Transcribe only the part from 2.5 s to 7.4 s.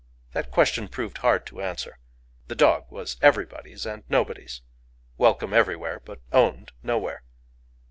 dog was everybody's and nobody's—welcome everywhere but owned nowhere.